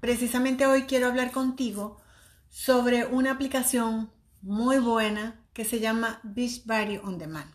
[0.00, 2.00] precisamente hoy quiero hablar contigo
[2.48, 4.10] sobre una aplicación
[4.42, 7.50] muy buena que se llama Beachbody On Demand.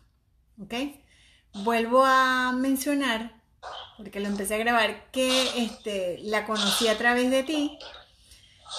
[0.62, 0.74] ¿Ok?
[1.64, 3.42] Vuelvo a mencionar,
[3.98, 7.78] porque lo empecé a grabar, que este, la conocí a través de ti.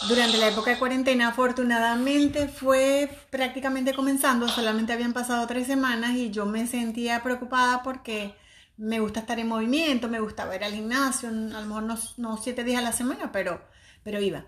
[0.09, 6.31] Durante la época de cuarentena, afortunadamente fue prácticamente comenzando, solamente habían pasado tres semanas y
[6.31, 8.35] yo me sentía preocupada porque
[8.77, 12.65] me gusta estar en movimiento, me gustaba ir al gimnasio, a lo mejor no, siete
[12.65, 13.63] días a la semana, pero,
[14.03, 14.47] pero iba.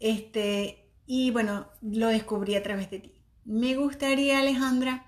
[0.00, 3.14] Este, y bueno, lo descubrí a través de ti.
[3.44, 5.06] Me gustaría, Alejandra,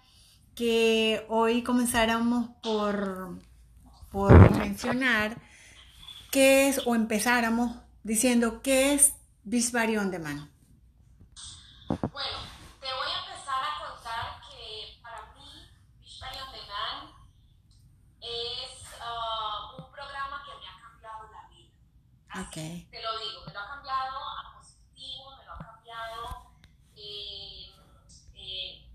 [0.54, 3.38] que hoy comenzáramos por,
[4.10, 5.36] por mencionar
[6.30, 10.50] qué es, o empezáramos diciendo qué es Bisbari on Demand.
[11.88, 12.38] Bueno,
[12.80, 13.20] te voy a
[13.78, 15.48] contar que para mí
[16.00, 17.10] Bisbari on Demand
[18.20, 21.70] es uh, un programa que me ha cambiado la vida.
[22.36, 22.90] Así Ok.
[22.90, 26.50] Te lo digo, me lo ha cambiado a positivo, me lo ha cambiado
[26.96, 27.72] eh,
[28.34, 28.90] eh,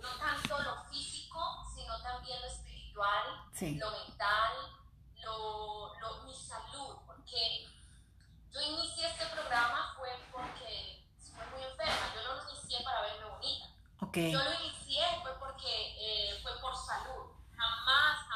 [0.00, 1.38] no tanto lo físico,
[1.74, 3.76] sino también lo espiritual, Sí.
[3.76, 4.52] lo mental,
[5.24, 7.66] lo, lo- mi salud, porque
[8.52, 13.24] yo inicié este programa fue porque estuve muy enferma, yo no lo inicié para verme
[13.26, 13.66] bonita.
[14.00, 14.16] Ok.
[14.16, 17.30] Yo lo inicié fue porque eh, fue por salud.
[17.56, 18.26] Jamás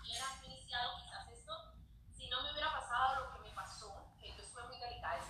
[0.00, 1.52] hubiera iniciado quizás esto
[2.16, 5.26] si no me hubiera pasado lo que me pasó, que yo estuve muy delicada de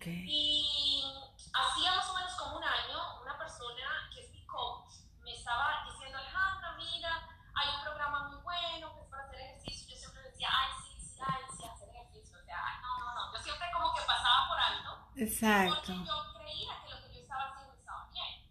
[0.00, 0.16] salud.
[0.16, 0.26] Ok.
[0.26, 1.04] Y
[1.52, 5.84] hacía más o menos como un año, una persona que es mi coach me estaba
[5.84, 9.94] diciendo, Alejandra, mira, hay un programa muy bueno que es para hacer ejercicio.
[9.94, 12.38] Yo siempre decía, ay, sí, sí, ay, sí, hacer ejercicio.
[12.40, 13.36] O sea, ay, no, no, no.
[13.36, 14.90] Yo siempre como que pasaba por alto.
[15.16, 15.74] Exacto.
[15.76, 18.48] Porque yo creía que lo que yo estaba haciendo estaba bien.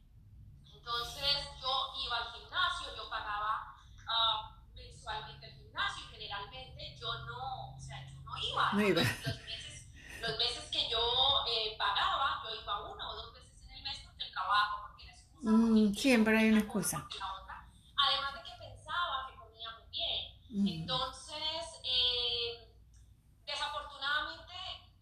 [0.74, 1.72] Entonces yo
[2.06, 3.76] iba al gimnasio, yo pagaba
[4.08, 8.74] ah, mensualmente el gimnasio y generalmente yo no, o sea, yo no iba.
[8.74, 9.02] No iba.
[9.02, 9.88] Los, los meses,
[10.22, 11.00] los meses que yo
[11.48, 15.06] eh, pagaba, yo iba una o dos veces en el mes porque el trabajo, porque
[15.06, 15.50] la excusa.
[15.52, 17.08] Mm, porque siempre hay una cosa.
[17.98, 20.40] Además de que pensaba que comía muy bien.
[20.50, 20.68] Mm.
[20.82, 22.72] Entonces, eh,
[23.46, 24.54] desafortunadamente,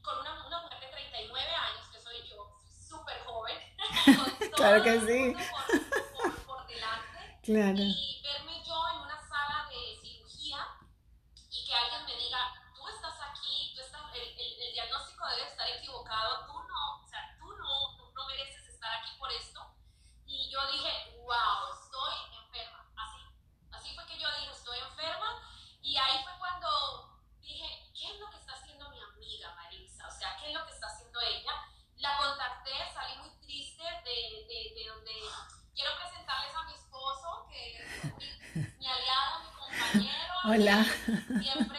[0.04, 3.58] con una, una mujer de 39 años, que soy yo, súper joven,
[4.06, 5.36] con Claro todo que el sí.
[5.52, 7.78] Por, por, por delante, Claro.
[7.80, 10.58] y verme yo en una sala de cirugía
[11.52, 12.40] y que alguien me diga,
[12.76, 17.08] tú estás aquí, tú estás, el, el, el diagnóstico debe estar equivocado, tú no, o
[17.08, 19.62] sea, tú no, no, no mereces estar aquí por esto.
[20.26, 20.92] Y yo dije,
[21.24, 22.84] wow, estoy enferma.
[22.98, 23.22] Así,
[23.72, 25.42] así fue que yo dije, estoy enferma.
[25.82, 30.06] Y ahí fue cuando dije, ¿qué es lo que está haciendo mi amiga Marisa?
[30.08, 31.54] O sea, ¿qué es lo que está haciendo ella?
[31.96, 35.14] La contacté, salí muy triste de, de, de donde
[35.74, 38.04] quiero presentarles a mi esposo, que es
[38.56, 40.34] mi, mi aliado, mi compañero.
[40.50, 40.86] Hola.
[41.42, 41.78] Siempre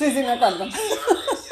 [0.00, 0.64] Sí, sí, me acuerdo.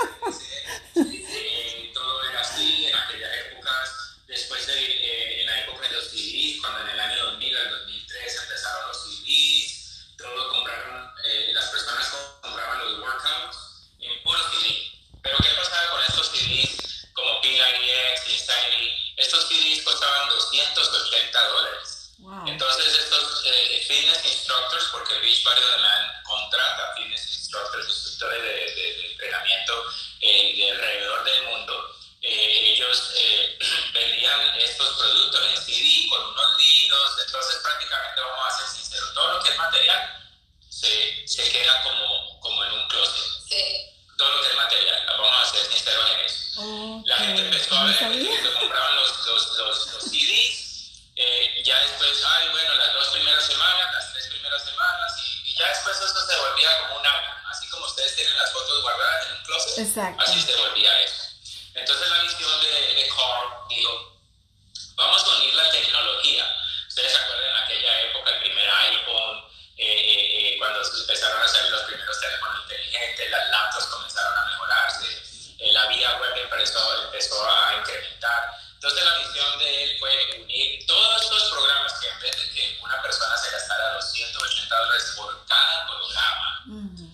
[76.58, 78.58] pero eso empezó a incrementar.
[78.75, 82.78] Entonces la misión de él fue unir todos los programas que en vez de que
[82.82, 87.05] una persona se gastara 280 dólares por cada programa, uh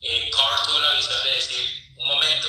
[0.00, 0.36] eh, -huh.
[0.36, 2.48] Carl tuvo la visión de decir, un momento,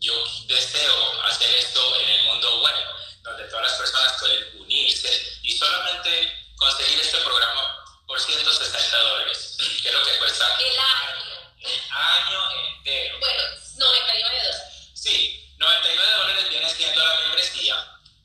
[0.00, 0.12] yo
[0.48, 2.74] deseo hacer esto en el mundo web,
[3.22, 9.88] donde todas las personas pueden unirse y solamente conseguir este programa por 160 dólares, que
[9.88, 13.20] es lo que cuesta el año, el año entero.
[13.20, 13.59] Bueno,
[15.70, 17.76] 99 dólares viene siendo la membresía,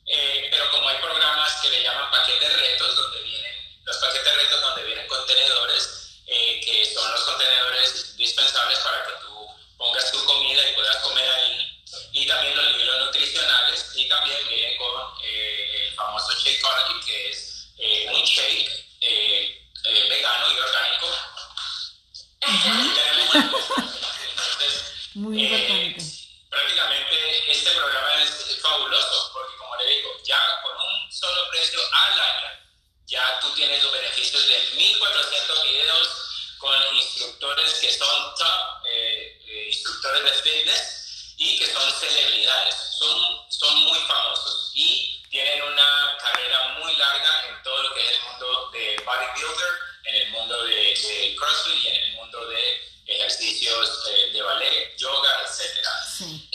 [0.06, 3.54] eh, pero como hay programas que le llaman paquetes retos, donde vienen
[3.84, 9.46] los paquetes retos, donde vienen contenedores, eh, que son los contenedores dispensables para que tú
[9.78, 11.82] pongas tu comida y puedas comer ahí,
[12.12, 17.68] y también los libros nutricionales, y también vienen con eh, el famoso Shakeology, que es
[17.78, 18.70] eh, un shake
[19.02, 21.06] eh, eh, vegano y orgánico.
[33.16, 36.08] ya tú tienes los beneficios de 1.400 videos
[36.58, 43.18] con instructores que son top, eh, eh, instructores de fitness y que son celebridades, son,
[43.48, 48.20] son muy famosos y tienen una carrera muy larga en todo lo que es el
[48.20, 49.72] mundo de bodybuilder,
[50.04, 54.96] en el mundo de, de CrossFit y en el mundo de ejercicios eh, de ballet,
[54.98, 55.88] yoga, etc.
[56.18, 56.45] Sí.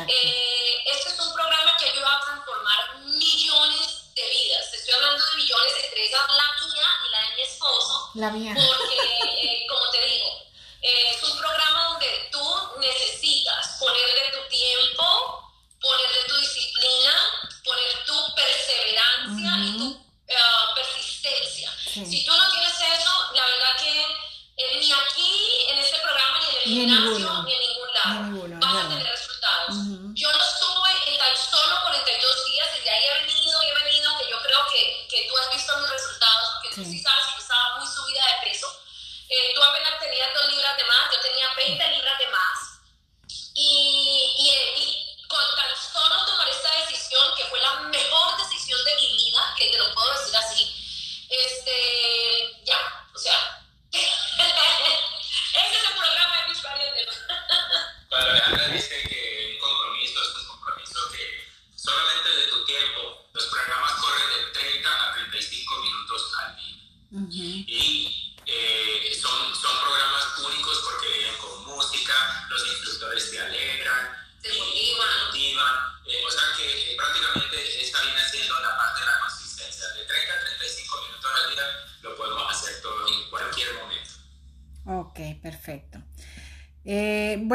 [0.00, 4.72] Eh, este es un programa que ayuda a transformar millones de vidas.
[4.72, 8.10] Estoy hablando de millones de tres, la mía y la de mi esposo.
[8.14, 8.54] La mía.
[8.54, 8.96] Porque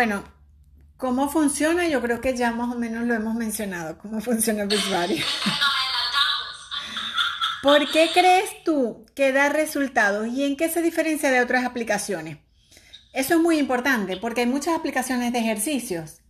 [0.07, 0.23] Bueno,
[0.95, 1.85] ¿cómo funciona?
[1.89, 5.19] Yo creo que ya más o menos lo hemos mencionado, cómo funciona Beachbody.
[7.61, 12.37] ¿Por qué crees tú que da resultados y en qué se diferencia de otras aplicaciones?
[13.11, 16.21] Eso es muy importante porque hay muchas aplicaciones de ejercicios,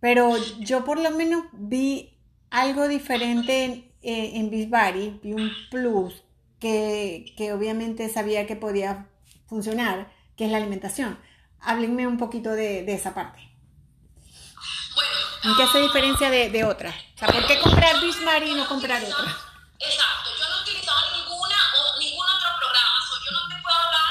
[0.00, 2.18] pero yo por lo menos vi
[2.50, 3.72] algo diferente en,
[4.02, 6.24] eh, en Beachbody, vi un plus
[6.58, 9.06] que, que obviamente sabía que podía
[9.46, 11.16] funcionar, que es la alimentación
[11.62, 13.40] háblenme un poquito de, de esa parte.
[14.94, 16.90] Bueno, ¿Qué hace ah, diferencia de, de otra?
[16.90, 19.36] O sea, ¿Por qué comprar Bismarck y no comprar otra?
[19.78, 22.96] Exacto, yo no he utilizado ninguna o ningún otro programa.
[23.08, 24.10] So, yo no te puedo hablar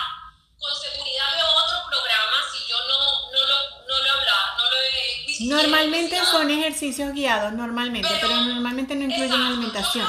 [0.57, 2.97] con seguridad de otro programa si yo no,
[3.31, 4.57] no, lo, no lo he hablado.
[4.57, 10.07] No lo he normalmente son ejercicios guiados, normalmente, pero, normalmente no incluyen alimentación.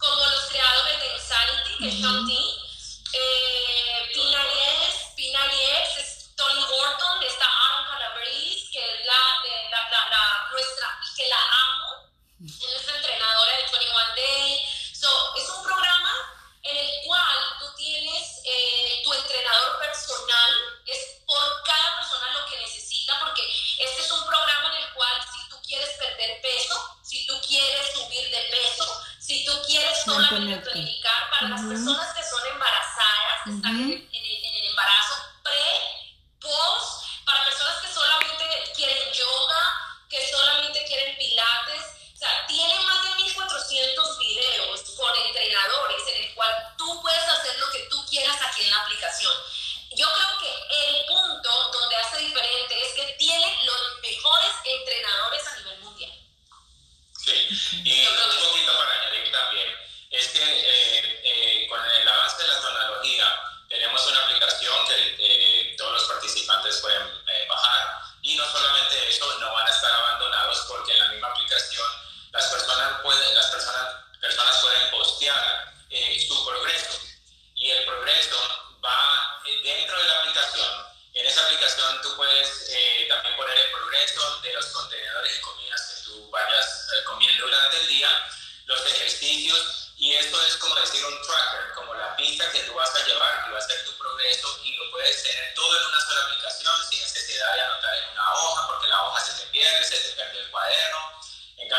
[0.00, 2.60] como los creadores de Insanity, que es Sean Dean.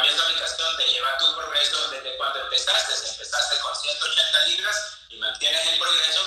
[0.01, 2.95] también esa aplicación te lleva a tu progreso desde cuando empezaste.
[2.95, 6.21] Si empezaste con 180 libras y mantienes el progreso,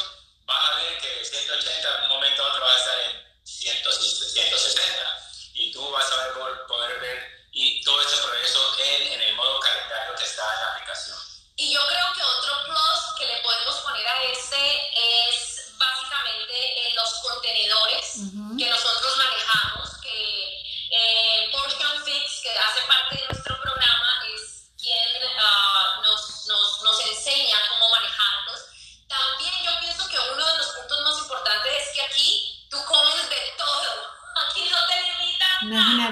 [0.46, 5.28] vas a ver que 180 en un momento a otro va a estar en 160.
[5.54, 6.34] Y tú vas a ver,
[6.68, 10.72] poder ver y todo ese progreso en, en el modo calendario que está en la
[10.74, 11.18] aplicación.
[11.56, 17.12] Y yo creo que otro plus que le podemos poner a ese es básicamente los
[17.14, 18.58] contenedores uh -huh.
[18.58, 18.93] que nosotros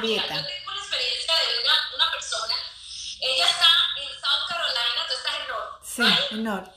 [0.02, 2.54] Yo tengo una experiencia de una, una persona,
[3.20, 3.68] ella está
[4.02, 5.78] en South Carolina, tú estás en North.
[5.80, 6.26] Sí, ¿vale?
[6.32, 6.68] en North.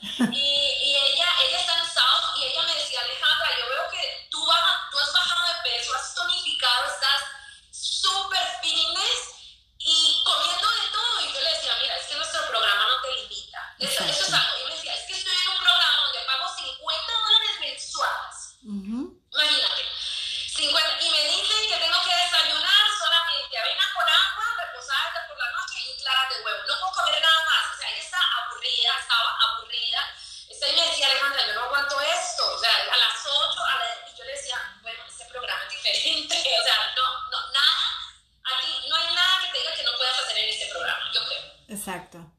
[35.92, 37.86] diferente, o sea, no, no, nada,
[38.44, 41.20] aquí no hay nada que te diga que no puedas hacer en este programa, yo
[41.26, 41.42] creo.
[41.68, 42.32] Exacto.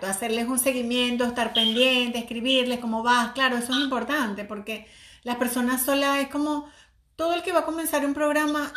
[0.00, 4.86] Exacto, hacerles un seguimiento, estar pendiente, escribirles cómo vas, claro, eso es importante porque
[5.24, 6.70] las personas solas es como
[7.16, 8.72] todo el que va a comenzar un programa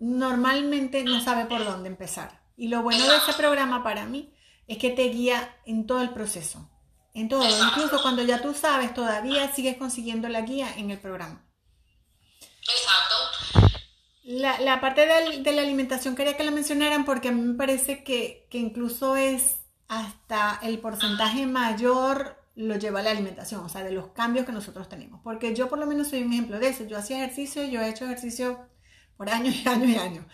[0.00, 2.42] normalmente no sabe por dónde empezar.
[2.58, 4.34] Y lo bueno de ese programa para mí
[4.66, 6.68] es que te guía en todo el proceso,
[7.14, 11.42] en todo, incluso cuando ya tú sabes, todavía sigues consiguiendo la guía en el programa.
[12.60, 13.70] Exacto.
[14.24, 17.54] La, la parte de, de, la alimentación quería que la mencionaran porque a mí me
[17.54, 23.68] parece que, que incluso es hasta el porcentaje mayor lo lleva a la alimentación, o
[23.68, 25.20] sea, de los cambios que nosotros tenemos.
[25.22, 26.84] Porque yo por lo menos soy un ejemplo de eso.
[26.84, 28.66] Yo hacía ejercicio, yo he hecho ejercicio
[29.16, 30.24] por años y años y años.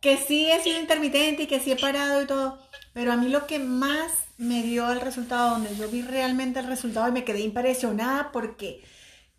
[0.00, 2.58] Que sí he sido intermitente y que sí he parado y todo.
[2.92, 6.66] Pero a mí lo que más me dio el resultado, donde yo vi realmente el
[6.66, 8.84] resultado y me quedé impresionada porque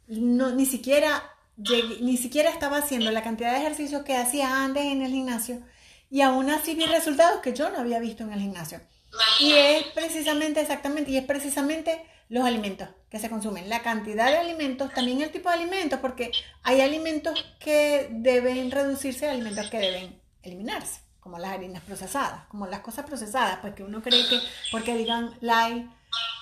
[0.08, 1.24] no, ni siquiera
[1.58, 5.62] ni siquiera estaba haciendo la cantidad de ejercicios que hacía antes en el gimnasio
[6.10, 8.82] y aún así vi resultados que yo no había visto en el gimnasio.
[9.40, 14.38] Y es precisamente, exactamente, y es precisamente los alimentos que se consumen, la cantidad de
[14.38, 16.32] alimentos, también el tipo de alimentos, porque
[16.64, 22.80] hay alimentos que deben reducirse, alimentos que deben eliminarse, como las harinas procesadas, como las
[22.80, 24.40] cosas procesadas, pues que uno cree que
[24.72, 25.88] porque digan light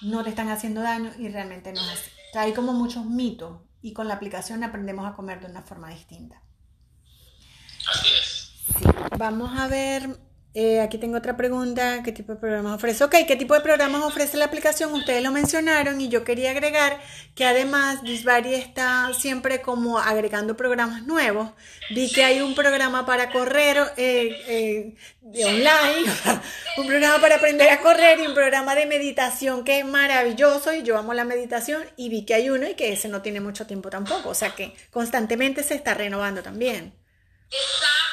[0.01, 2.11] no te están haciendo daño y realmente no es así.
[2.29, 5.61] O sea, hay como muchos mitos y con la aplicación aprendemos a comer de una
[5.61, 6.41] forma distinta.
[7.91, 8.53] Así es.
[8.79, 8.85] Sí.
[9.17, 10.17] Vamos a ver,
[10.55, 13.03] eh, aquí tengo otra pregunta, ¿qué tipo de programas ofrece?
[13.03, 14.93] Ok, ¿qué tipo de programas ofrece la aplicación?
[14.93, 17.01] Ustedes lo mencionaron y yo quería agregar
[17.33, 21.49] que además Disvari está siempre como agregando programas nuevos.
[21.89, 26.11] Vi que hay un programa para correr eh, eh, online,
[26.77, 30.83] un programa para aprender a correr y un programa de meditación que es maravilloso y
[30.83, 33.65] yo amo la meditación y vi que hay uno y que ese no tiene mucho
[33.65, 36.93] tiempo tampoco, o sea que constantemente se está renovando también.
[37.49, 38.12] Exacto,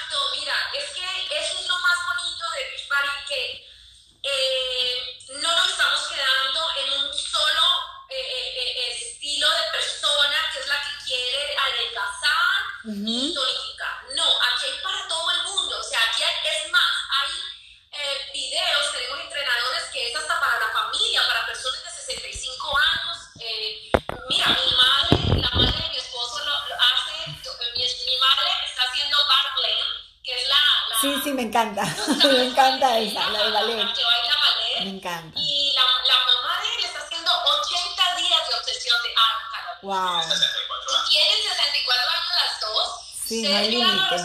[31.63, 31.83] encanta.
[32.29, 33.77] me encanta esa, la de ballet.
[33.77, 34.85] La que baila ballet.
[34.85, 35.41] Me encanta.
[35.41, 39.59] Y la, la mamá de él está haciendo 80 días de obsesión de arte.
[39.83, 40.21] Wow.
[40.21, 43.01] Y tienen 64 años las dos.
[43.25, 44.17] Sí, no Ustedes hay límite.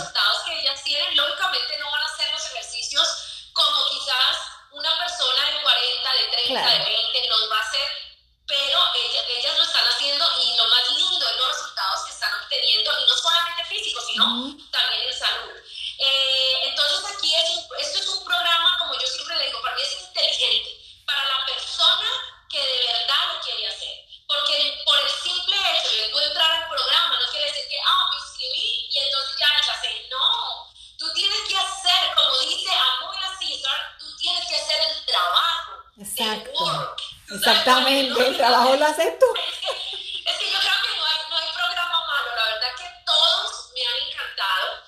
[38.49, 39.25] Haces tú.
[39.35, 42.75] Es que, es que yo creo que no hay, no hay programa malo, la verdad
[42.77, 44.83] que todos me han encantado.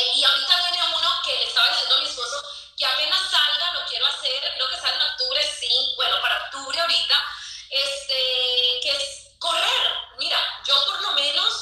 [0.00, 2.42] Eh, y ahorita viene uno que le estaba diciendo a mi esposo
[2.78, 6.80] que apenas salga, lo quiero hacer, creo que sale en octubre, sí, bueno, para octubre
[6.80, 7.16] ahorita,
[7.70, 8.14] este,
[8.82, 9.84] que es correr.
[10.18, 11.52] Mira, yo por lo menos,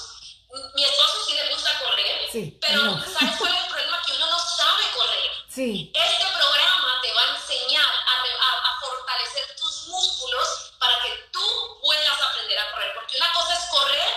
[0.74, 3.04] mi esposo sí le gusta correr, Sí, pero no.
[3.04, 4.00] ¿sabes cuál es el problema?
[4.06, 5.30] Que uno no sabe correr.
[5.48, 10.48] Sí, Este programa te va a enseñar a, re- a- a fortalecer tus músculos
[10.80, 12.92] para que tú puedas aprender a correr.
[12.96, 14.08] Porque una cosa es correr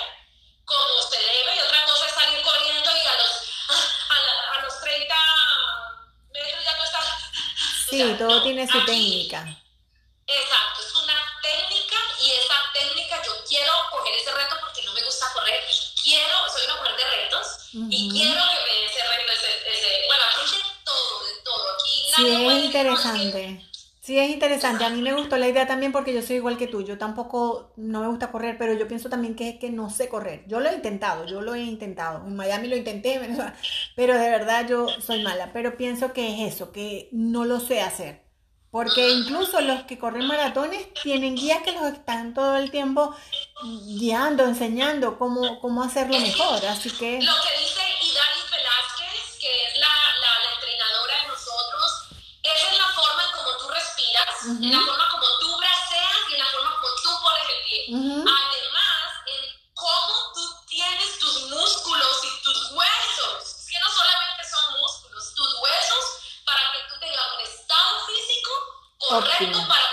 [0.65, 3.31] como se debe y otra cosa es salir corriendo y a los,
[4.09, 5.15] a, la- a los 30
[6.33, 7.05] metros ya no estás.
[7.05, 9.57] o sí, sea, todo no, tiene su aquí- técnica.
[10.29, 15.03] Exacto, es una técnica y esa técnica yo quiero coger ese reto porque no me
[15.03, 18.11] gusta correr y quiero, soy una mujer de retos y Ujú.
[18.17, 22.11] quiero que me dé ese reto, ese, ese, bueno, aquí de todo, de todo, aquí
[22.13, 22.96] Sí, nadie es puede decir, "No, es que
[24.07, 24.85] Sí, es interesante.
[24.85, 26.81] A mí me gustó la idea también porque yo soy igual que tú.
[26.81, 30.07] Yo tampoco no me gusta correr, pero yo pienso también que es que no sé
[30.07, 30.45] correr.
[30.47, 32.25] Yo lo he intentado, yo lo he intentado.
[32.25, 33.19] En Miami lo intenté,
[33.97, 35.51] pero de verdad yo soy mala.
[35.51, 38.23] Pero pienso que es eso, que no lo sé hacer.
[38.71, 43.13] Porque incluso los que corren maratones tienen guías que los están todo el tiempo
[43.87, 46.65] guiando, enseñando cómo, cómo hacerlo mejor.
[46.65, 52.07] Así que Lo que dice Idalis Velázquez, que es la, la, la entrenadora de nosotros,
[52.43, 53.67] esa es la forma en cómo tú
[54.47, 54.63] respiras, Ujú.
[54.63, 57.79] en la forma como tú braceas y en la forma como tú pones el pie.
[57.89, 58.19] Ujú.
[58.27, 63.37] Además, en cómo tú tienes tus músculos y tus huesos.
[63.43, 66.03] Es que no solamente son músculos, tus huesos
[66.45, 68.51] para que tú tengas un estado físico
[69.09, 69.86] correcto para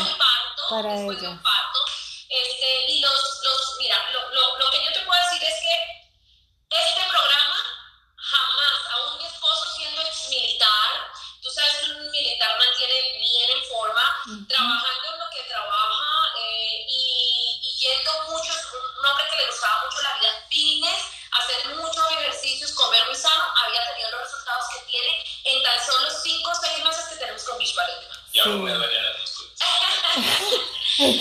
[0.00, 1.18] un parto, para después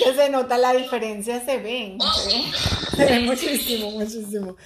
[0.04, 1.98] que se nota la diferencia, se ven.
[2.96, 4.58] Se ven, muchísimo, muchísimo.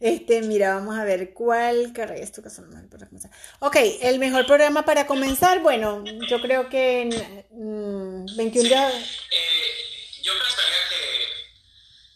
[0.00, 3.30] Este, mira, vamos a ver cuál carrera es tu caso para comenzar.
[3.58, 7.10] Ok, el mejor programa para comenzar, bueno, yo creo que
[7.50, 8.94] mm, 21 días.
[9.30, 11.28] Eh, yo pensaría que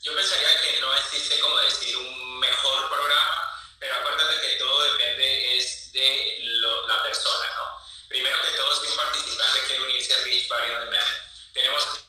[0.03, 3.37] yo pensaría que no existe como decir un mejor programa,
[3.79, 7.85] pero acuérdate que todo depende es de lo- la persona, ¿no?
[8.09, 11.13] Primero que todo, si un participante quiere unirse a Beach Body on Demand,
[11.53, 12.04] tenemos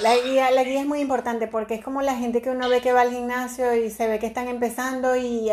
[0.00, 2.80] La guía, la guía es muy importante porque es como la gente que uno ve
[2.80, 5.50] que va al gimnasio y se ve que están empezando y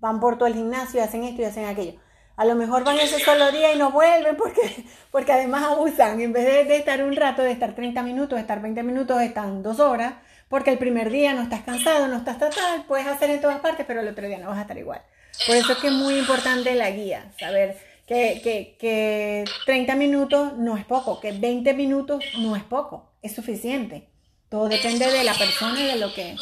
[0.00, 2.00] van por todo el gimnasio y hacen esto y hacen aquello.
[2.36, 6.20] A lo mejor van ese solo día y no vuelven porque, porque además abusan.
[6.20, 9.22] En vez de, de estar un rato, de estar 30 minutos, de estar 20 minutos,
[9.22, 10.14] están dos horas.
[10.48, 13.86] Porque el primer día no estás cansado, no estás total, puedes hacer en todas partes,
[13.86, 15.02] pero el otro día no vas a estar igual.
[15.46, 20.52] Por eso es que es muy importante la guía, saber que, que, que 30 minutos
[20.58, 24.08] no es poco, que 20 minutos no es poco, es suficiente.
[24.48, 26.36] Todo depende de la persona y de lo que...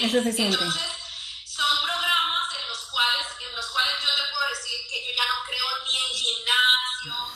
[0.00, 0.54] Es suficiente.
[0.54, 0.82] Entonces,
[1.44, 5.26] son programas en los cuales, en los cuales yo te puedo decir que yo ya
[5.26, 7.28] no creo ni en gimnasios,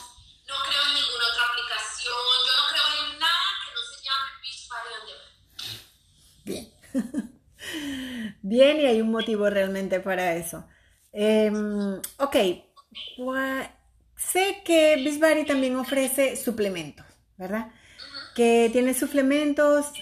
[0.46, 4.31] no creo en ninguna otra aplicación, yo no creo en nada que no se llame
[4.42, 5.33] Beach Party on Demand.
[6.44, 6.64] Bien.
[8.42, 10.64] Bien, y hay un motivo realmente para eso.
[11.12, 12.37] Em, ok,
[14.16, 17.72] sé que Beachbody también ofrece suplementos, ¿verdad?
[18.37, 19.92] Que tiene suplementos.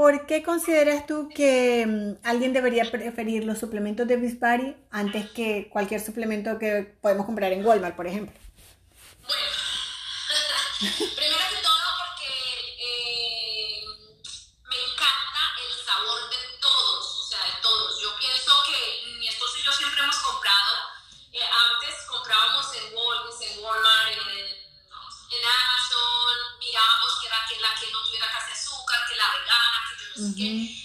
[0.00, 5.68] ¿Por qué consideras tú que mm, alguien debería preferir los suplementos de Beachbody antes que
[5.70, 8.34] cualquier suplemento que podemos comprar en Walmart, por ejemplo?
[10.80, 11.39] Primero
[30.40, 30.79] que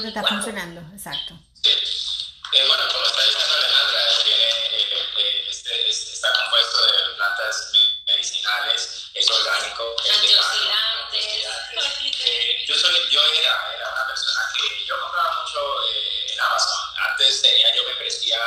[0.00, 0.36] te mi está cuerpo?
[0.36, 1.34] funcionando, exacto.
[1.62, 1.70] Sí.
[2.52, 7.70] Eh, bueno, como está diciendo Alejandra, tiene, eh, eh, este, este- está compuesto de plantas
[7.72, 10.50] me- medicinales, es orgánico, es vegano.
[11.12, 15.58] Eh, yo, soy, yo era, era una persona que yo compraba mucho
[15.92, 16.78] eh, en Amazon.
[17.10, 18.38] Antes tenía yo membresía,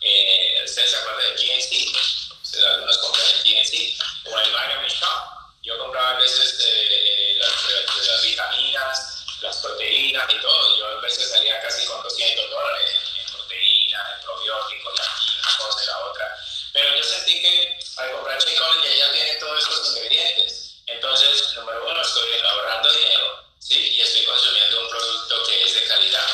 [0.00, 2.32] eh, ¿ustedes se acuerdan de GNC?
[2.42, 5.24] Ustedes algunos compran en GNC o el Vitamin Shop.
[5.62, 9.13] Yo compraba a veces eh, las, las vitaminas,
[9.44, 10.78] las proteínas y todo.
[10.78, 15.58] Yo a veces salía casi con 200 dólares en, proteínas, en probióticos, y aquí una
[15.58, 16.36] cosa y la otra.
[16.72, 20.82] Pero yo sentí que al comprar Shakeology ya tiene todos estos ingredientes.
[20.86, 23.96] Entonces, número uno, estoy ahorrando dinero, ¿sí?
[23.96, 26.26] Y estoy consumiendo un producto que es de calidad.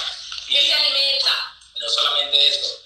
[0.49, 1.57] Que se alimenta.
[1.77, 2.81] No solamente eso,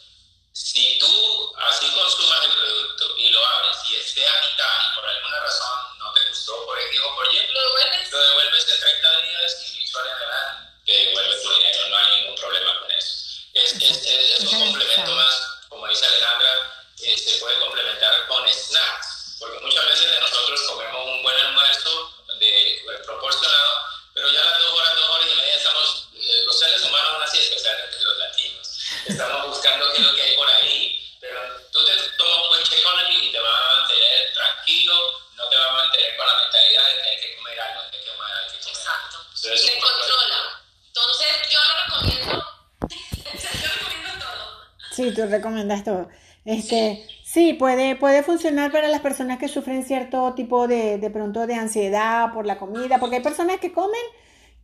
[0.53, 5.09] si tú así consumas el producto y lo abres y esté a mitad y por
[5.09, 8.13] alguna razón no te gustó por X o por Y, Lo devuelves.
[8.13, 12.21] lo devuelves en 30 días y visual en adelante te devuelve tu dinero, no hay
[12.21, 13.15] ningún problema con eso.
[13.55, 18.49] Es, es, es, es un complemento más, como dice Alejandra, eh, se puede complementar con
[18.49, 23.73] snacks, porque muchas veces de nosotros comemos un buen almuerzo de, eh, proporcionado,
[24.15, 27.11] pero ya a las dos horas, dos horas y media estamos, eh, los seres humanos
[27.13, 31.39] aún así, especialmente los latinos, estamos buscando qué es lo que hay por ahí, pero
[31.71, 34.95] tú te tomas un buen Shakeology y te va a mantener tranquilo,
[35.37, 37.97] no te va a mantener con la mentalidad de que hay que comer algo, que
[37.99, 38.73] hay que comer algo, hay que comer algo.
[38.73, 39.19] Exacto.
[39.37, 40.63] Entonces, Te controla.
[40.87, 42.45] Entonces, yo lo recomiendo.
[43.61, 44.65] yo recomiendo todo.
[44.97, 46.09] Sí, tú recomiendas todo.
[46.45, 47.24] Este, sí,
[47.59, 52.33] puede, puede funcionar para las personas que sufren cierto tipo de, de pronto de ansiedad
[52.33, 54.01] por la comida, porque hay personas que comen,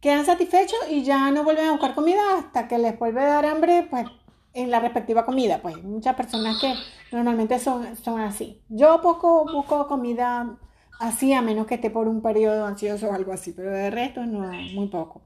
[0.01, 3.47] quedan satisfechos y ya no vuelven a buscar comida hasta que les vuelve a dar
[3.47, 4.07] hambre, pues,
[4.55, 5.61] en la respectiva comida.
[5.63, 6.75] Pues muchas personas que
[7.13, 8.61] normalmente son, son así.
[8.69, 10.57] Yo poco busco comida
[11.01, 14.25] así, a menos que esté por un periodo ansioso o algo así, pero de resto
[14.27, 15.23] no, muy poco.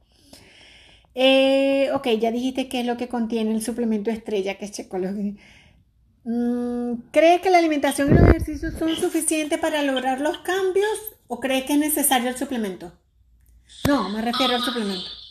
[1.15, 5.37] Eh, ok, ya dijiste qué es lo que contiene el suplemento estrella, que es Shakeology.
[6.25, 11.39] Mm, ¿Crees que la alimentación y los ejercicios son suficientes para lograr los cambios o
[11.39, 12.93] crees que es necesario el suplemento?
[13.87, 15.24] No, me refiero al suplemento.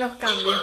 [0.00, 0.62] los cambios.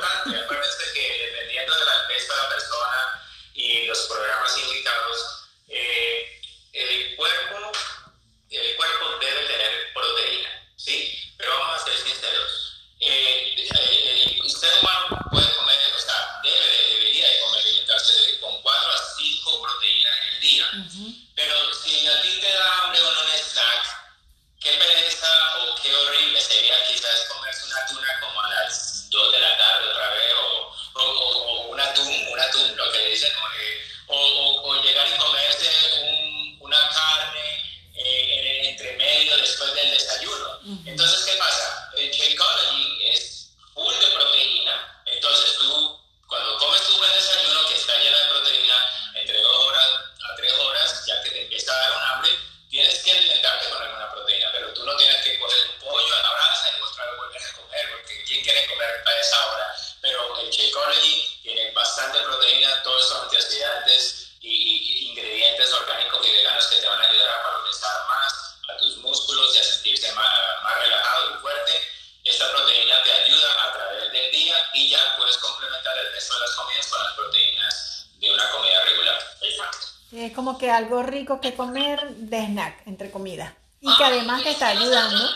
[80.58, 83.54] que algo rico que comer de snack, entre comidas.
[83.82, 85.30] Y que además te está ayudando.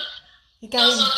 [0.59, 1.11] Y que además...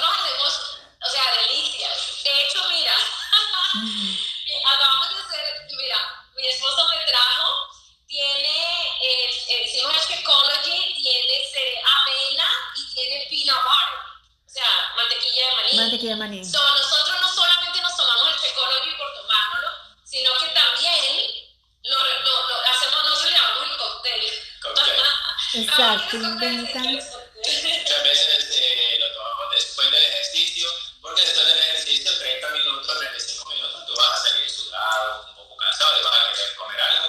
[26.14, 26.84] que inventan.
[26.84, 30.70] Que a veces eh, lo tomamos después del ejercicio,
[31.02, 35.58] porque después del ejercicio, 30 minutos, 35 minutos, tú vas a salir sudado, un poco
[35.58, 37.08] cansado, te vas a querer comer algo.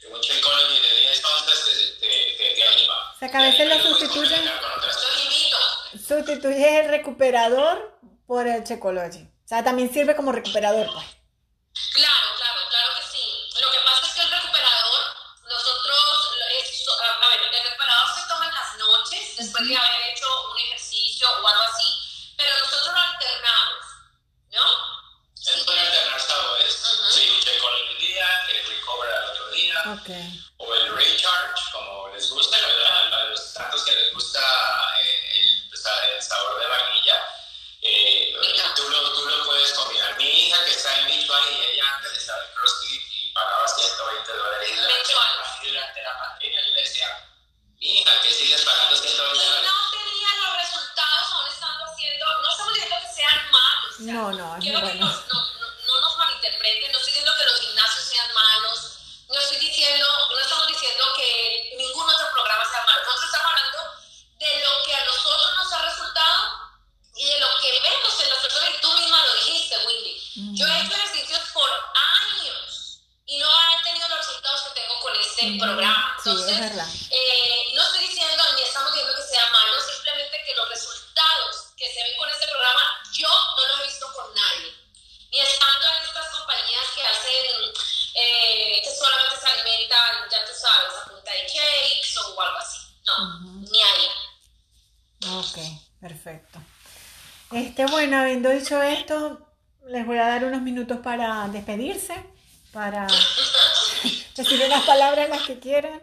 [0.00, 3.12] Y un shakeology de 10 onzas te, te, te, te anima.
[3.14, 4.50] O sea, que a veces lo sustituyen.
[6.06, 9.22] Sustituyes el recuperador por el shakeology.
[9.22, 11.05] O sea, también sirve como recuperador, pues.
[30.96, 31.45] your HR
[97.96, 99.40] bueno, habiendo dicho esto,
[99.88, 102.12] les voy a dar unos minutos para despedirse,
[102.70, 103.06] para
[104.36, 106.02] decir unas palabras las que quieran,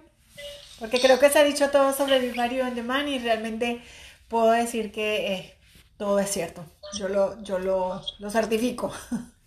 [0.80, 3.80] porque creo que se ha dicho todo sobre el usuario on demand y realmente
[4.28, 5.58] puedo decir que eh,
[6.00, 6.66] todo es cierto.
[6.98, 8.92] Yo lo, yo lo, lo certifico.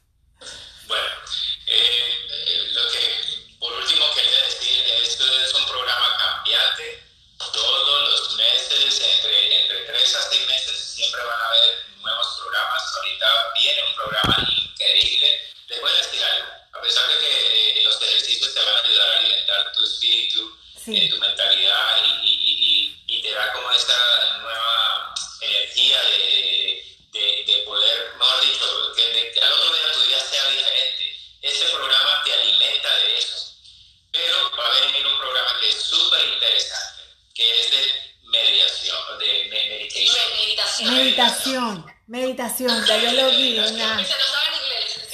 [42.59, 43.59] ya yo lo vi.
[43.59, 44.05] Una...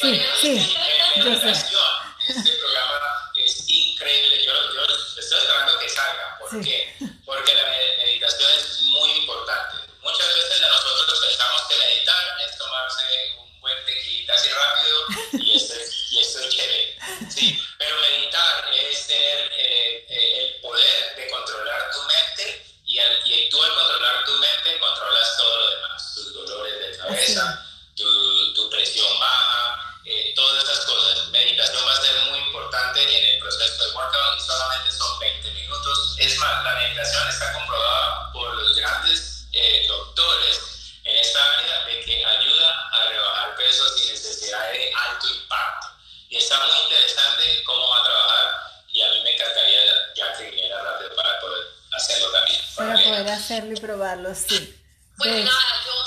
[0.01, 0.77] Sí, sí.
[46.53, 49.81] Está muy interesante cómo va a trabajar y a mí me encantaría
[50.15, 52.61] ya que viniera rápido para poder hacerlo también.
[52.77, 54.79] Para poder hacerlo y probarlo, sí.
[55.19, 56.02] Pues De- nada, yo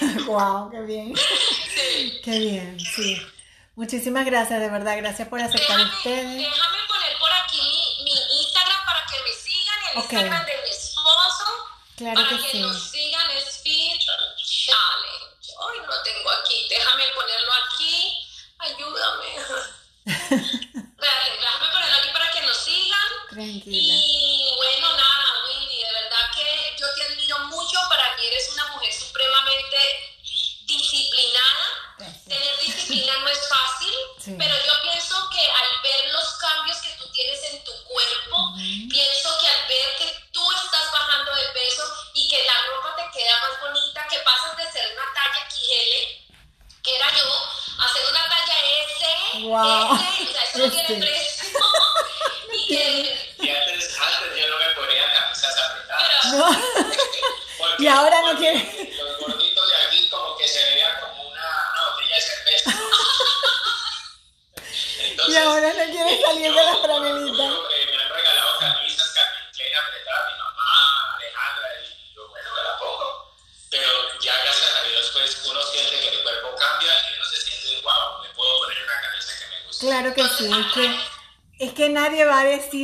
[0.26, 1.14] Wow, qué bien.
[1.16, 2.20] Sí.
[2.24, 3.20] Qué bien, sí.
[3.76, 4.96] Muchísimas gracias, de verdad.
[4.96, 6.36] Gracias por aceptar Déjame, ustedes.
[6.38, 7.60] déjame poner por aquí
[8.04, 8.10] mi, mi
[8.42, 10.12] Instagram para que me sigan, el Ok.
[10.12, 11.44] Instagram de mi esposo.
[11.96, 12.60] Claro para que que sí.
[12.60, 12.90] nos
[50.54, 50.86] S, o sea,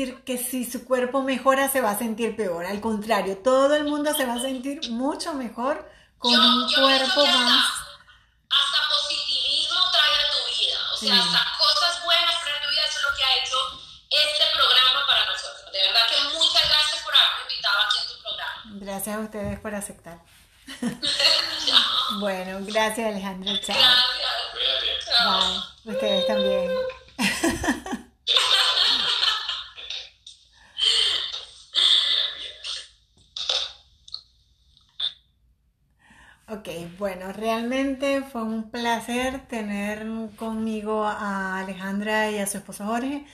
[0.07, 2.64] decir que si su cuerpo mejora se va a sentir peor.
[2.66, 5.88] Al contrario, todo el mundo se va a sentir mucho mejor
[6.18, 7.66] con yo, un yo cuerpo que hasta, más.
[8.50, 10.78] hasta positivismo trae a tu vida.
[10.92, 11.20] O sea, Sí.
[11.20, 12.82] hasta cosas buenas trae a tu vida.
[12.88, 13.57] Eso es lo que ha hecho
[14.11, 15.72] este programa para nosotros.
[15.72, 18.62] De verdad que muchas gracias por haberme invitado aquí en tu programa.
[18.84, 20.18] Gracias a ustedes por aceptar.
[22.20, 23.57] Bueno, gracias Alejandro.
[23.59, 23.74] Chao.
[23.76, 25.64] Gracias.
[25.84, 25.94] Bye.
[25.94, 26.70] Ustedes también.
[36.47, 36.68] Ok,
[36.99, 43.24] bueno, realmente fue un placer tener conmigo a Alejandra y a su esposo Jorge,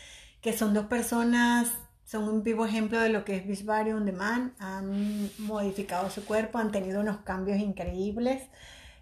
[0.41, 1.69] que son dos personas,
[2.05, 6.59] son un vivo ejemplo de lo que es Beachbody On Demand, han modificado su cuerpo,
[6.59, 8.43] han tenido unos cambios increíbles.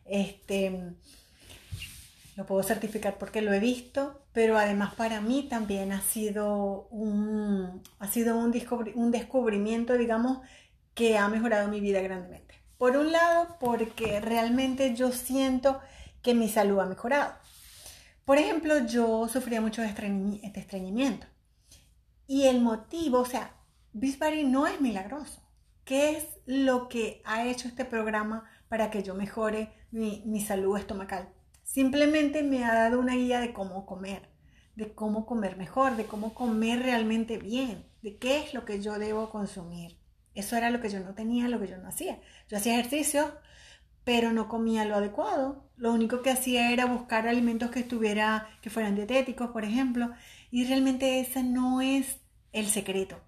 [0.07, 0.95] Este,
[2.37, 7.83] lo puedo certificar porque lo he visto, pero además para mí también ha sido un,
[7.99, 8.55] ha sido un,
[8.95, 10.39] un descubrimiento, digamos,
[10.95, 12.48] que ha mejorado mi vida grandemente.
[12.79, 15.81] Por un lado, porque realmente yo siento
[16.23, 17.35] que mi salud ha mejorado.
[18.25, 21.27] Por ejemplo, yo sufría mucho de estreñi- de estreñimiento.
[22.29, 23.57] Y el motivo, o sea,
[23.93, 25.43] Beachbody no es milagroso.
[25.85, 30.79] ¿Qué es lo que ha hecho este programa para que yo mejore mi, mi salud
[30.79, 31.31] estomacal?
[31.65, 34.29] Simplemente me ha dado una guía de cómo comer,
[34.77, 38.99] de cómo comer mejor, de cómo comer realmente bien, de qué es lo que yo
[38.99, 39.98] debo consumir.
[40.39, 42.21] Eso era lo que yo no tenía, lo que yo no hacía.
[42.49, 43.37] Yo hacía ejercicio,
[44.05, 45.69] pero no comía lo adecuado.
[45.77, 50.13] Lo único que hacía era buscar alimentos que estuviera, que fueran dietéticos, por ejemplo,
[50.53, 52.21] y realmente ese no es
[52.53, 53.21] el secreto.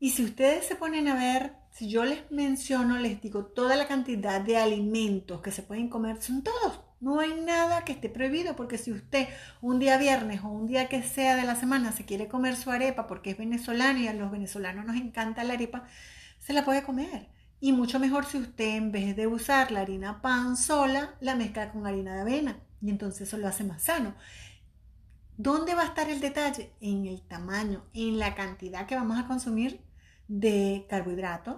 [0.00, 3.86] Y si ustedes se ponen a ver, si yo les menciono, les digo toda la
[3.86, 6.80] cantidad de alimentos que se pueden comer, son todos.
[6.98, 9.28] No hay nada que esté prohibido porque si usted
[9.60, 12.70] un día viernes o un día que sea de la semana se quiere comer su
[12.70, 15.86] arepa porque es venezolano y a los venezolanos nos encanta la arepa,
[16.46, 17.28] se la puede comer.
[17.58, 21.72] Y mucho mejor si usted en vez de usar la harina pan sola, la mezcla
[21.72, 22.60] con harina de avena.
[22.80, 24.14] Y entonces eso lo hace más sano.
[25.36, 26.72] ¿Dónde va a estar el detalle?
[26.80, 29.80] En el tamaño, en la cantidad que vamos a consumir
[30.28, 31.56] de carbohidratos,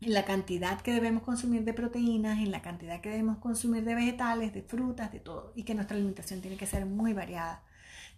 [0.00, 3.96] en la cantidad que debemos consumir de proteínas, en la cantidad que debemos consumir de
[3.96, 5.52] vegetales, de frutas, de todo.
[5.54, 7.62] Y que nuestra alimentación tiene que ser muy variada.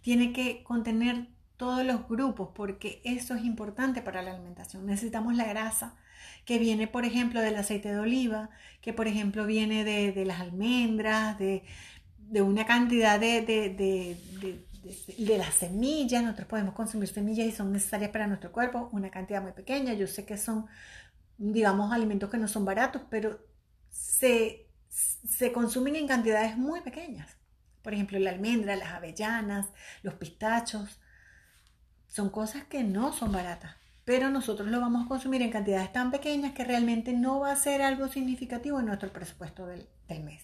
[0.01, 1.27] Tiene que contener
[1.59, 4.87] todos los grupos porque eso es importante para la alimentación.
[4.87, 5.95] Necesitamos la grasa
[6.45, 8.49] que viene, por ejemplo, del aceite de oliva,
[8.81, 11.61] que por ejemplo viene de, las almendras, de,
[12.41, 14.17] una cantidad de, de,
[15.37, 16.23] las semillas.
[16.23, 19.93] Nosotros podemos consumir semillas y son necesarias para nuestro cuerpo, una cantidad muy pequeña.
[19.93, 20.65] Yo sé que son
[21.39, 23.39] digamos, alimentos que no son baratos, pero
[23.89, 24.67] se,
[25.53, 27.37] consumen en cantidades muy pequeñas.
[27.81, 29.67] Por ejemplo, la almendra, las avellanas,
[30.03, 30.99] los pistachos,
[32.09, 36.11] son cosas que no son baratas, pero nosotros lo vamos a consumir en cantidades tan
[36.11, 39.87] pequeñas que realmente no va a ser algo significativo en nuestro presupuesto del,
[40.23, 40.43] mes.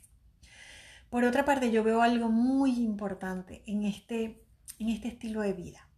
[1.09, 4.45] Por otra parte, yo veo algo muy importante en este,
[4.79, 5.89] en este estilo de vida,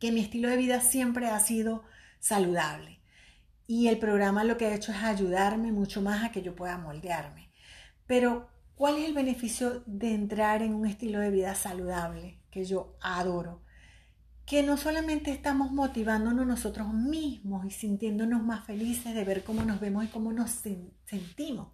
[0.00, 1.84] que mi estilo de vida siempre ha sido
[2.18, 3.00] saludable
[3.68, 6.78] y el programa lo que ha hecho es ayudarme mucho más a que yo pueda
[6.78, 7.50] moldearme.
[8.06, 12.96] Pero, ¿cuál es el beneficio de entrar en un estilo de vida saludable que yo
[13.00, 13.62] adoro?
[14.46, 19.80] Que no solamente estamos motivándonos nosotros mismos y sintiéndonos más felices de ver cómo nos
[19.80, 20.62] vemos y cómo nos
[21.04, 21.68] sentimos,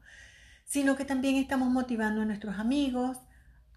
[0.65, 3.19] sino que también estamos motivando a nuestros amigos,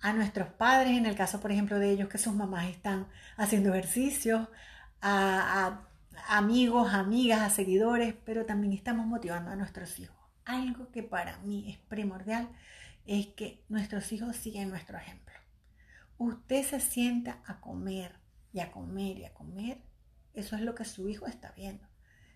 [0.02, 3.74] a nuestros padres, en el caso, por ejemplo, de ellos que sus mamás están haciendo
[3.74, 4.48] ejercicios,
[5.02, 5.88] a,
[6.28, 10.16] a amigos, amigas, a seguidores, pero también estamos motivando a nuestros hijos.
[10.46, 12.50] Algo que para mí es primordial
[13.06, 15.34] es que nuestros hijos siguen nuestro ejemplo.
[16.18, 18.25] Usted se sienta a comer
[18.56, 19.82] y a comer y a comer,
[20.34, 21.86] eso es lo que su hijo está viendo.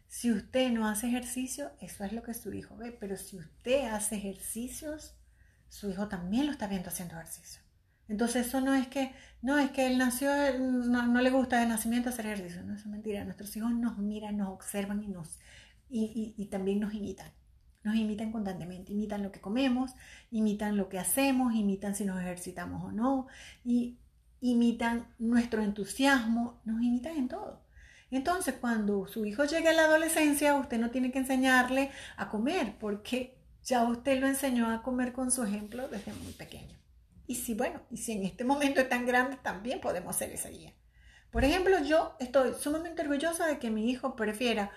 [0.09, 3.85] Si usted no hace ejercicio, eso es lo que su hijo ve, pero si usted
[3.85, 5.15] hace ejercicios,
[5.69, 7.61] su hijo también lo está viendo haciendo ejercicio.
[8.09, 12.09] Entonces eso no es que, no, es que él nació, no, le gusta de nacimiento
[12.09, 13.23] hacer ejercicio, no, es mentira.
[13.23, 15.39] Nuestros hijos nos miran, nos observan y, nos,
[15.89, 17.31] y, también nos imitan.
[17.83, 19.93] Nos imitan constantemente, imitan lo que comemos,
[20.31, 23.27] imitan lo que hacemos, imitan si nos ejercitamos o no,
[23.63, 23.99] y
[24.41, 27.61] imitan nuestro entusiasmo, nos imitan en todo.
[28.11, 32.75] Entonces, cuando su hijo llegue a la adolescencia, usted no tiene que enseñarle a comer,
[32.79, 36.77] porque ya usted lo enseñó a comer con su ejemplo desde muy pequeño.
[37.27, 40.49] Y si, bueno, y si en este momento es tan grande, también podemos ser esa
[40.49, 40.73] guía.
[41.31, 44.71] Por ejemplo, yo estoy sumamente orgullosa de que mi hijo prefiera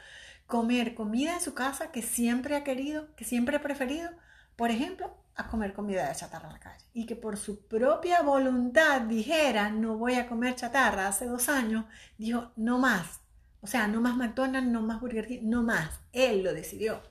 [0.46, 4.10] comer comida en su casa que siempre ha querido, que siempre ha preferido,
[4.56, 6.84] por ejemplo, a comer comida de chatarra en la calle.
[6.92, 11.08] Y que por su propia voluntad dijera, no voy a comer chatarra.
[11.08, 11.86] Hace dos años
[12.18, 13.20] dijo, no más.
[13.60, 16.00] O sea, no más McDonald's, no más Burger King, no más.
[16.12, 17.02] Él lo decidió.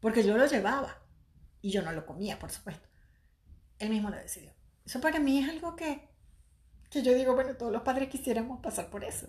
[0.00, 0.96] Porque yo lo llevaba.
[1.60, 2.88] Y yo no lo comía, por supuesto.
[3.78, 4.52] Él mismo lo decidió.
[4.86, 6.08] Eso para mí es algo que,
[6.90, 9.26] que yo digo, bueno, todos los padres quisiéramos pasar por eso.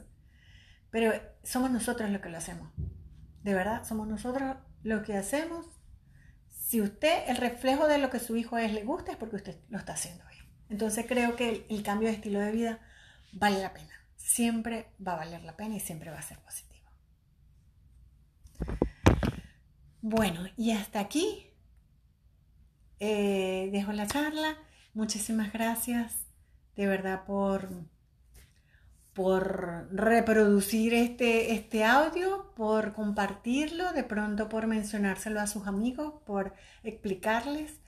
[0.92, 2.72] Pero somos nosotros los que lo hacemos.
[3.44, 5.66] De verdad, somos nosotros los que hacemos.
[6.70, 9.58] Si usted, el reflejo de lo que su hijo es, le gusta, es porque usted
[9.70, 10.46] lo está haciendo bien.
[10.70, 12.80] Entonces creo que el, cambio de estilo de vida
[13.32, 13.90] vale la pena.
[14.18, 16.88] Siempre va a valer la pena y siempre va a ser positivo.
[20.02, 21.48] Bueno, y hasta aquí
[23.00, 24.56] eh, dejo la charla.
[24.94, 26.28] Muchísimas gracias
[26.76, 27.68] de verdad por,
[29.20, 36.54] por reproducir este, este audio, por compartirlo, de pronto por mencionárselo a sus amigos, por
[36.84, 37.82] explicarles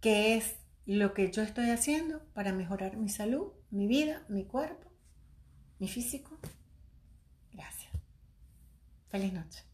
[0.00, 4.88] qué es lo que yo estoy haciendo para mejorar mi salud, mi vida, mi cuerpo,
[5.80, 6.38] mi físico.
[7.50, 7.92] Gracias.
[9.08, 9.66] Feliz noche.